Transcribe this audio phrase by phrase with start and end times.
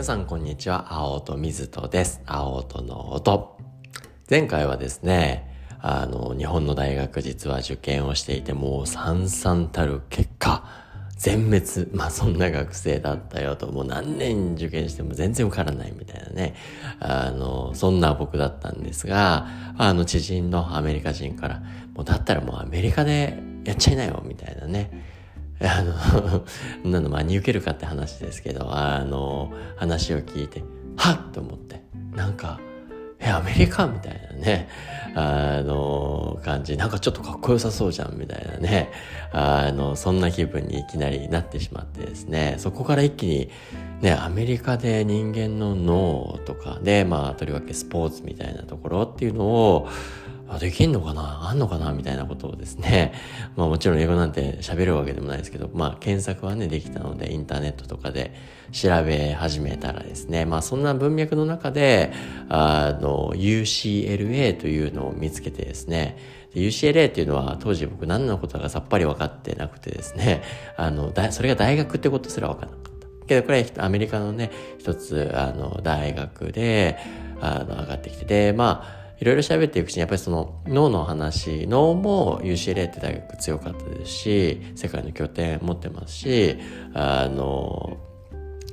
[0.00, 0.86] 皆さんこんにちは。
[0.94, 2.22] 青と水とです。
[2.24, 3.58] 青との音。
[4.30, 5.46] 前回はですね
[5.78, 10.64] あの日本の大学実は受験をしていてもう惨々たる結果
[11.18, 11.90] 全滅。
[11.92, 13.70] まあそんな学生だったよと。
[13.70, 16.54] もう何年受験しても全然受からないみたいなね。
[16.98, 21.62] あのそんな僕だったんですがあの知人のアメリカ人から
[21.92, 25.19] もうだったらもうアメリカでやっちゃいなよみたいなね。
[25.62, 26.44] あの、
[26.90, 30.62] なの真に受けるかって話ですけど、あの、話を聞いて、
[30.96, 31.82] はっと思って、
[32.14, 32.60] なんか、
[33.20, 34.68] え、アメリカみたいなね、
[35.14, 38.90] あの、感じ、なんかちょっとかっこよさそうじゃん、みたいなね、
[39.32, 43.50] あの、そんな気分にいきなりなってしまってですね、そこから一気に、
[44.00, 49.88] ね、アメリカで人間の脳とかで、まあ、とりわけスポーツみたいなところっていうのを、
[50.50, 51.48] あ、できんのかな？
[51.48, 51.92] あんのかな？
[51.92, 53.12] みたいなことをですね。
[53.56, 58.34] まあもちろん英語なんて喋るわけでもないですけど、まあ検索はね、できたので、インターネットとかで
[58.72, 62.12] 調べ始めたらですね、まあそんな文脈の中で、
[62.48, 66.16] あの、UCLA というのを見つけてですね、
[66.54, 70.42] UCLA っていうのは当時僕何のことかさっぱり分かってなくてですね、
[70.76, 73.26] あの、それが大学ってことすら分からなかった。
[73.28, 76.98] けどこれアメリカのね、一つ、あの、大学で、
[77.40, 86.56] あの、上がってきて、で、まあ、いろいろ喋っていくうちにやっぱりその脳の話脳も UCLA って大学強かったですし世界の拠点持ってますし
[86.94, 87.98] あの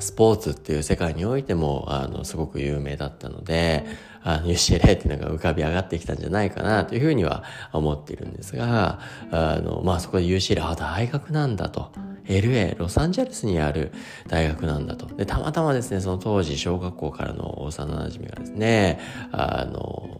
[0.00, 3.84] スポーツっていう世界においてもあのすごく有名だったので
[4.22, 7.42] UCLA っていうのが浮かび上がってきたんじゃないかなというふうには
[7.72, 9.00] 思っているんですが
[9.32, 11.90] あのまあそこで UCLA あ大学なんだと。
[12.28, 13.90] LA、ロサンゼルスにある
[14.28, 15.06] 大学なんだと。
[15.06, 19.00] で、たまたまですね、その当時小学校からの幼馴染がですね、
[19.32, 20.17] あの、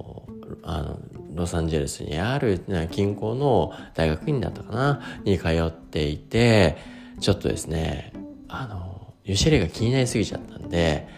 [0.63, 0.99] あの、
[1.35, 6.77] ロサンゼルスにある近郊の大学院だったかなに通っていて、
[7.21, 8.13] ちょっとですね、
[8.49, 11.09] あの、ユシェレが気になりすぎちゃったんで、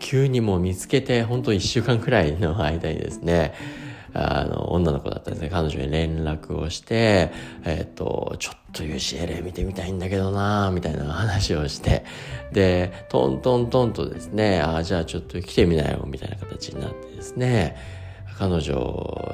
[0.00, 3.54] 急にもう見つけて、ほんと一週間くらいの間にですね、
[4.14, 5.50] あの、女の子だったんですね。
[5.50, 7.30] 彼女に連絡をして、
[7.64, 12.04] えっ、ー、と、ちょっと UCLA 見てみたいんだけどなみたいな話をして、
[12.52, 17.76] で、トントントンとですね、ああ、じゃあちょっと来てみなよ、みたいな形になってですね、
[18.38, 18.74] 彼女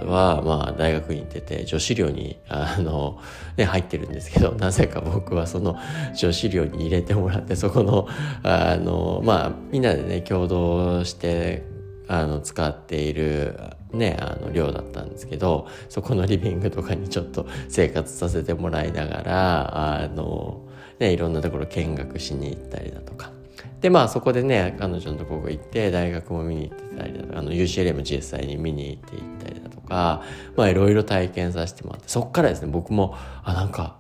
[0.07, 3.21] は、まあ、大学院行ってて、女子寮に、あの、
[3.59, 5.77] ね、入ってるんですけど、 なぜか僕はその
[6.17, 8.09] 女子寮に入れてもらって、そこの、
[8.43, 11.65] あの、まあ、みんなでね、共同して、
[12.09, 13.59] あの、使っている、
[13.93, 20.63] ね、あの、寮だったんですけど、そこのリビングとかにちょっと生活させてもらいながら、あの、
[20.99, 23.34] ね、いろんなところ見学しに行ったりだとか。
[23.81, 30.23] で、まあそこでね、彼女のとこ行って、大学も見に行ってたりだとか、あの、UCLA も実際に見に行って行ったりだとか、
[30.57, 33.97] まあいろいろ体験させてもらって、そっからですね、僕も、あ、なんか、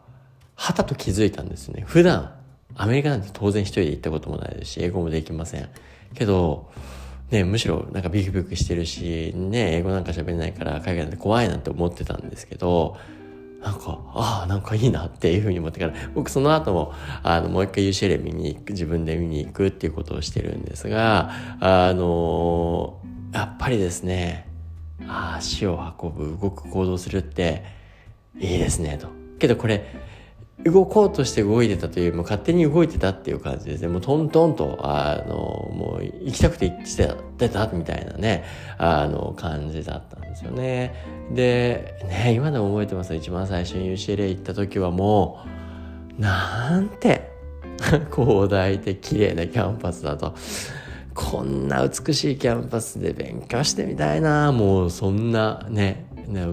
[0.56, 1.84] はたと気づいたんですね。
[1.86, 2.34] 普段、
[2.76, 5.68] アメリカなんて当然一人で行ったこともないですし、英語もできません。
[6.14, 6.70] けど、
[7.30, 12.96] ね、むしろなんかビクビクしてるし、ね、英語なんか喋れないから海外なんて怖いなって思ってたんですけど、
[13.64, 16.92] なんか、ああ、なんかいいなっていうふうに思ってから、僕その後も、
[17.22, 21.30] あの、もう一回 UCL 見に行く、自分で見に行くっていうことをしてるんですが、
[21.60, 23.00] あの、
[23.32, 24.46] やっぱりですね、
[25.08, 27.64] 足を運ぶ、動く行動するって、
[28.38, 29.08] いいですね、と。
[29.38, 29.86] けどこれ、
[30.64, 33.88] 動こうとして動いてたというよりも勝手に動いてたっていう感じですね。
[33.88, 35.34] もうトントンと、あの、
[35.72, 38.44] もう行きたくて行ってたみたいなね、
[38.78, 40.94] あの、感じだったんですよね。
[41.32, 43.14] で、ね、今でも覚えてます。
[43.14, 45.44] 一番最初に UCLA 行った時はも
[46.18, 47.30] う、なんて、
[48.14, 50.34] 広大で綺麗なキャンパスだと。
[51.14, 54.50] こんな美しいキャンパスで勉強してみたいな。
[54.50, 56.06] もうそんなね、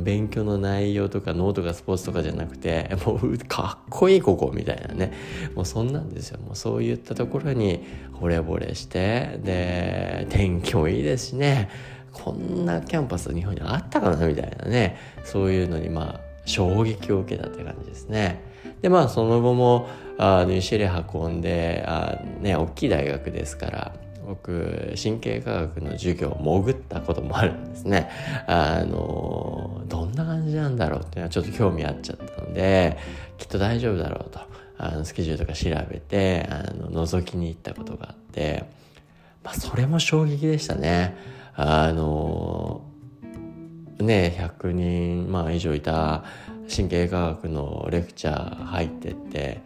[0.03, 5.13] 勉強の内容とかノートがスポーツとかじゃなくてもうかっこいいここみたいなね。
[5.55, 6.39] もうそんなんですよ。
[6.39, 7.83] もうそういったところに
[8.19, 11.69] 惚れ惚れしてで天気もいいですしね。
[12.11, 14.97] こんなキャンパス日本にあったかなみたいなね。
[15.23, 18.43] そういうのにまあ衝撃を受けたって感じですね。
[18.81, 23.93] でまあその後もあニューシェレ運んであね大きい大学ですから
[24.27, 28.09] 僕神経科学の授業を潜ったこともあるんですね。
[28.47, 32.97] あのどんな感じなんだろうっていうのはちょっと興味あっちゃったので
[33.37, 34.39] きっと大丈夫だろうと
[34.77, 38.65] あのスケジュールとか調べてあの覗きに行ったことがあって、
[39.43, 41.15] まあ、それも衝撃でしたね。
[41.55, 42.81] あの
[43.99, 46.23] ね100人、まあ、以上いた
[46.73, 49.61] 神経科学のレクチャー入ってって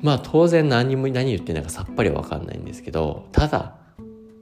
[0.00, 3.74] まあ当然何も何言ってないかさっぱりわかんないんですけど、ただ、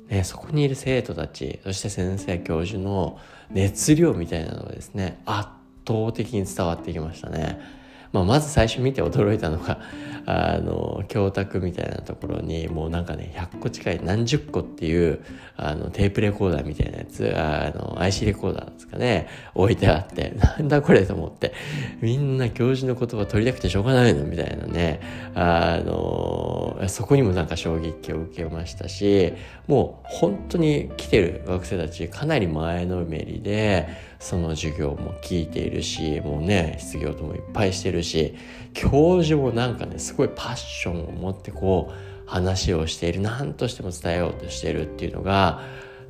[0.08, 3.18] ね、そこにいる生徒たち、そして先生、教授の
[3.50, 5.48] 熱量みたいなのがですね、圧
[5.86, 7.60] 倒的に伝わってきましたね。
[8.12, 9.80] まあ、まず最初見て驚いたのが
[10.30, 15.20] あの教託みたいなところにもうなんかね100個近い何十個っていう
[15.56, 21.54] あのテープレコーダーみたいなやつあの IC レコーダーですかね置いてあって なんだこれと思って
[22.02, 25.00] みんな教授の言葉取りたくてしょうがないのみたいなね
[25.34, 29.32] あのそこにもなんか衝撃を受けましたし
[29.66, 33.88] もう本当に来てる学生たちかなり前のめりで
[34.20, 38.34] その授業も聞いているしもうね失業ともいっぱいしてるるし
[38.72, 45.62] 教授もなんかねすごいパッションを持ってこう話をしている何としても伝えようとしてるっていうのが、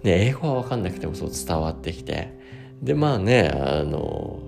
[0.02, 2.37] ね、英語は分かんなくてもそう伝わってきて
[2.82, 4.40] でまあねあの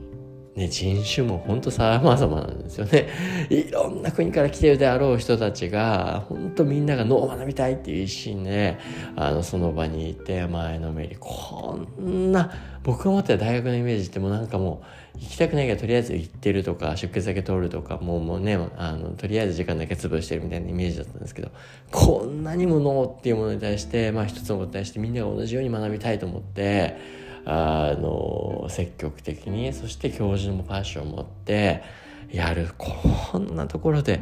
[0.56, 3.08] ね、人種も本当様々なんですよね。
[3.48, 8.76] いろんな国から来てるであろう人たちが、本当みんなが脳を学びたいっていう一心で、
[9.14, 14.82] あの、その場にいて、前のめり、こんな、僕が持ってた大学のイメージってもうなんかも
[15.16, 21.50] う、行きたくないけどとりあえず行ってるとか、出血だけ取るとか、もうもうね、あの、とりあえず時間だけ潰してるみたいなイメージだったんですけど、
[21.90, 31.82] こんなにも脳っていうものに対して、まあ一つのことに対してみんなが同じように学びたいと思って、あの積極的にそして教授もパッションを持って
[32.30, 34.20] やるこんなところで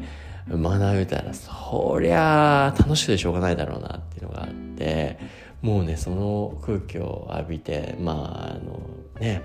[0.49, 5.19] 学べたらそりゃ楽しくてしょうがないだろうなっていうのがあって
[5.63, 8.81] もうねその空気を浴びてまああの
[9.21, 9.43] ね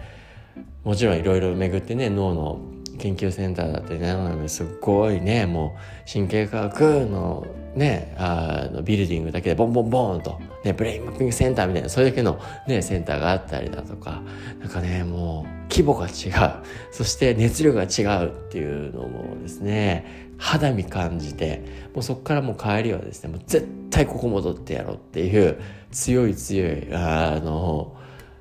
[0.84, 2.62] もちろんいろいろ巡ってね脳の
[2.98, 5.76] 研究センターだってねすごいねも
[6.08, 7.46] う神経科学の
[7.76, 14.22] ねあのビルディングだけでボンボンボンと、ね、ブレインマッピングセンターみたいなそれだけの、ね、センターがあったりだとか
[14.60, 16.64] なんかねもう規模が違う。
[16.92, 21.64] そして熱量が違うっていうのもですね肌身感じて
[21.94, 25.60] もうそこからもう帰りはですねもう絶対ここ戻ってやろうっていう
[25.92, 27.96] 強い強いあの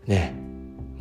[0.06, 0.34] ね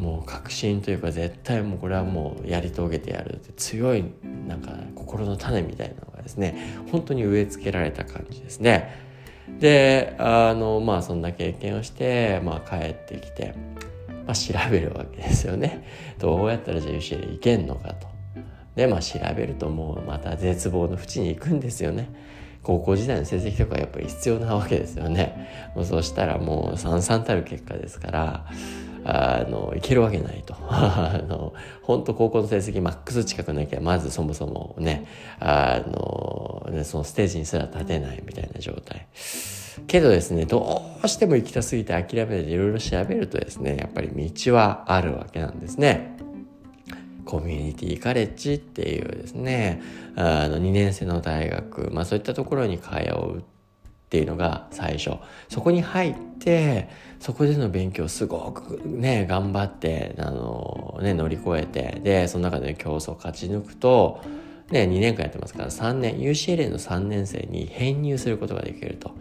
[0.01, 4.03] もう確信というか絶対もうこれはもうやり遂げてやるって強い
[4.47, 9.11] なんか心の種みたいなのがですね本当に植え付けられた感じですね。
[9.59, 13.53] であのまあそんな経験をして、まあ、帰ってきて、
[14.25, 15.85] まあ、調べるわけですよね。
[16.17, 18.07] どうやったらじゃあ UCL 行けんのかと。
[18.75, 22.09] でまあ調べるともうまた絶望の淵に行くんですよね。
[22.63, 25.71] 高校時代の成績とかやっぱり必要なわけですよね。
[25.75, 28.45] もうそうしたらもうさんさんたる結果ですから、
[29.03, 30.55] あの、いけるわけないと。
[30.69, 35.05] あの、本当高校の成績マックス近くなきゃ、まずそもそもね、
[35.39, 39.07] あの、ね、そのステージにすら立てないみたいな状態。
[39.87, 46.17] けどですね、どうしても行きたすぎて諦めていろいろ調べるとですね、やっぱり道はあるわけなんですね。
[47.25, 49.81] コミュニティカレッジっていうですね、
[50.15, 53.41] あの2年生の大学、まあそういったところに通うっ
[54.09, 55.17] ていうのが最初。
[55.47, 56.30] そこに入って、
[57.19, 64.21] そこでの勉強すごくね、頑張って、あの、ね、乗り越えて、で、その中で競争勝ち抜くと、
[64.71, 69.11] ね、2年間やってますから3年、UCLA の3年生に編入することができると。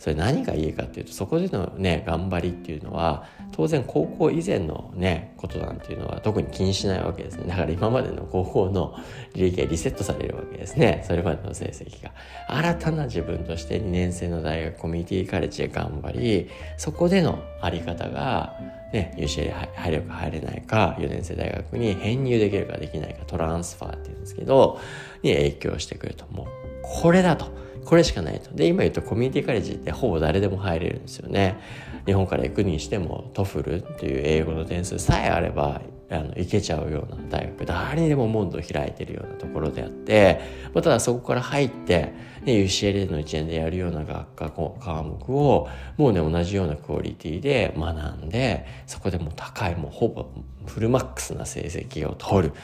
[0.00, 7.44] それ何がいいかっていうとそこでのね頑張りっていうのは当然高校以前のねことなんていうのは特に気にしないわけですね。
[7.46, 8.96] だから今までの高校の
[9.34, 11.04] 履歴がリセットされるわけですね。
[11.06, 12.12] それまでの成績が。
[12.48, 16.48] 新たな自分として2年生の大学コミュニティカレッジで頑張り
[16.78, 18.58] そこでのあり方が
[18.94, 24.80] ね UCL 入るか入れないか4年制大学に編入できるかできないか transfer っていうんですけど
[25.22, 26.24] に影響してくると。
[26.30, 26.46] もう
[26.82, 27.60] これだと。
[27.84, 28.54] これしかないと。
[28.54, 31.58] で、今言うとコミュニティカレッジってほぼ誰でも入れるんですよね。
[32.06, 40.40] 日本から行くにしても TOEFL っていう英語の点数さえあればあの行けちゃうような大学誰にでも門戸を開いてるようなところであって、
[40.74, 42.12] まあ、ただそこから入って、
[42.42, 50.26] ね、UCLA の1年でやるような学科科目をもうね同じようなクオリティで学んでそこでもう高いもうほぼ
[50.66, 52.54] フルマックスな成績を取る。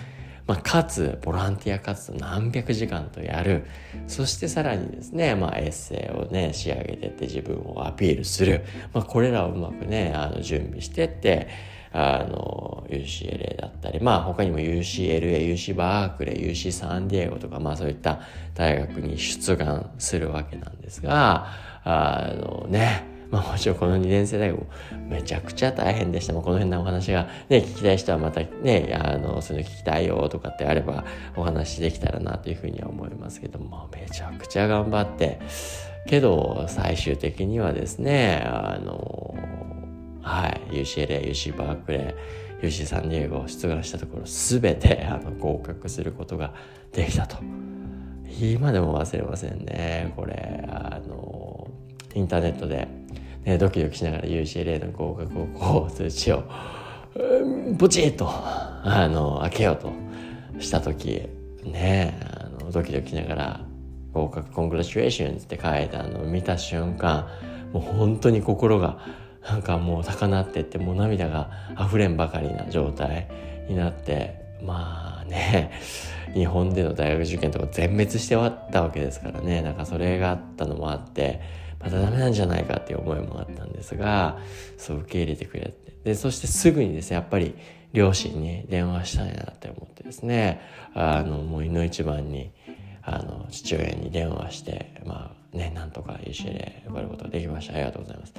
[0.46, 3.66] まあ、かつボランティア活動何百時間とやる。
[4.06, 11.48] そしてさらにですね、まあ、エッセイをね仕上げてって自分をアピールする、まあ、これらをうまくねあの準備してって
[11.92, 18.20] あの UCLA だったりまあ他にも UCLA、UC バークレー、UC サンディエゴとかまあそういった
[18.54, 21.46] 大学に出願するわけなんですが
[21.84, 24.66] あのねまあもちろんこの2年生大学も
[25.08, 26.32] めちゃくちゃ大変でした。
[26.32, 31.04] まあ、この辺のお話がね、聞きたい人はまたね、あの、そういうの聞きたいよとかってあれば
[31.36, 35.40] お話できたらなというふうには思いますけども、めちゃくちゃ頑張って、
[36.06, 39.34] けど最終的にはですね、あの、
[40.22, 46.52] はい、UCLA、UC バークレー、UC サンディエゴを出願したところ全てあの合格することが
[46.92, 47.36] できたと。
[48.40, 50.64] 今でも忘れませんね、これ。
[50.68, 51.35] あの、
[52.16, 52.88] インターネットで。
[53.46, 56.42] ね、ドキドキしながら UCLA の合格をこう通知を
[57.78, 59.92] ポチッとあの開けようと
[60.58, 61.22] した時
[61.62, 63.60] ねあのドキドキしながら
[64.12, 67.28] 合格コングラチュエーションって書いたのを見た瞬間
[67.72, 68.98] もう本当に心が
[69.48, 73.28] なんかもう高鳴ってってもう涙が溢れんばかりな状態
[73.68, 75.70] になってまあね
[76.34, 79.62] 日本での大学受験とか全滅して終わったわけですからね。
[79.62, 81.40] なんかそれがあったのもあって
[81.80, 84.38] またダメなんじゃないかっていう思いもあったんですが
[84.76, 85.86] そう受け入れてくれて。
[86.04, 87.56] でそしてすぐにですねやっぱり
[87.92, 90.60] 両親に電話したいなって思ってですね
[90.94, 92.52] あのもういの一番に
[93.02, 97.74] あの父親に電話してまあねなんとか UCLA 受かることができました。
[97.74, 98.34] ありがとうございます。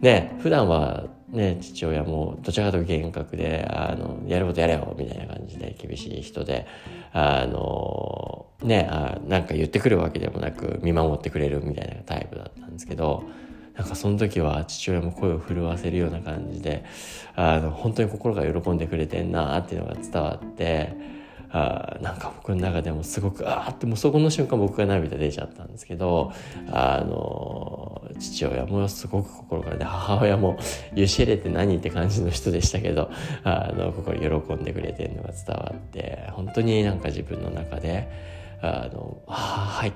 [0.00, 6.66] で普段はね父親もどちらかというと厳格であのやることやれよみたいな感じで厳しい人で
[7.12, 13.24] あのねあなんか言ってくるわけでもなく見守ってくれるみたいなタイプだったんですけど
[13.76, 16.84] なんかその時は父親も声を震わせるような感じで
[17.34, 21.14] あの本当に心が喜んでくれてんなっていうのが伝わって
[21.50, 26.32] あなんか僕の中でもすごくあってもうそこの瞬間僕が涙出ちゃったんですけど
[26.72, 30.58] あの父親もすごく心からで母親も
[30.96, 33.08] 「ユシエレって何?」って感じの人でしたけど
[33.44, 38.08] あの心喜んでくれてるのが伝わって本当になんか自分の中で
[38.64, 39.92] あの「あはい」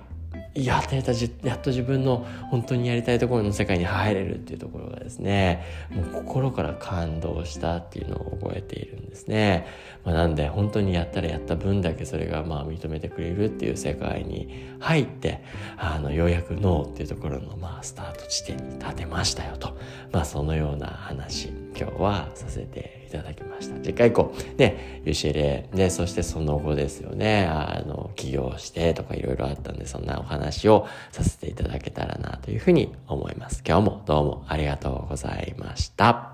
[0.54, 9.66] やっとやったやっと自分の本当にやりたいところの世界に入れるっていうところがですねもう心から感動したっていうのを覚えているんですね、
[10.04, 15.44] まあ、なんで本当にやったらやった分だけそれがまあ認めてくれるっていう世界に入って
[15.76, 19.76] あのようやく脳っていうところのまあスタート地点に立てましたよと。
[20.12, 21.67] まあそのような話。
[21.78, 23.76] 今日はさせていただきました。
[23.80, 27.46] 次回以降ね UCLA ねそしてその後ですよね。
[27.46, 33.62] あの起業してとかいろいろあったんでそんなお話をさせていただけたらなというふうに思います。
[33.66, 36.27] 今日もどうもありがとうございました。